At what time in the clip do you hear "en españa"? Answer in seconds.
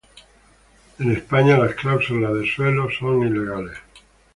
0.97-1.59